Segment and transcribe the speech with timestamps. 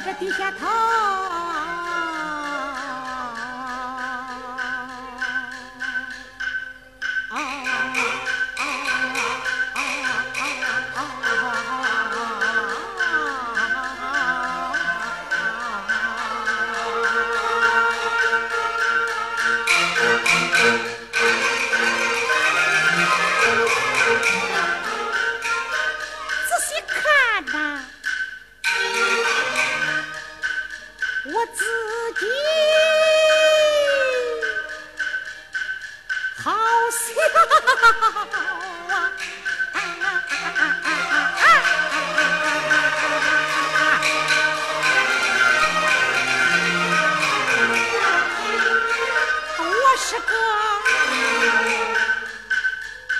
[0.00, 1.29] 这低下头。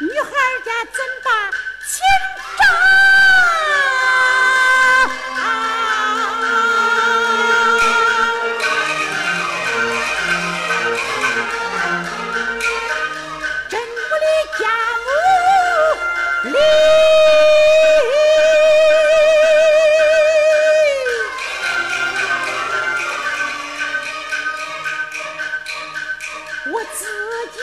[0.00, 0.30] 女孩
[0.64, 1.28] 家怎把
[1.86, 1.92] 钱
[2.58, 2.60] 找？
[13.68, 14.24] 真不离
[14.58, 14.62] 家
[15.04, 15.06] 母
[16.50, 16.81] 离。
[26.64, 27.04] 我自
[27.50, 27.58] 己